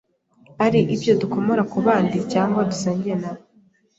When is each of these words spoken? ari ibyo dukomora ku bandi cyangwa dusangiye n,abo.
ari 0.65 0.79
ibyo 0.95 1.13
dukomora 1.21 1.61
ku 1.71 1.77
bandi 1.85 2.17
cyangwa 2.31 2.67
dusangiye 2.69 3.15
n,abo. 3.21 3.41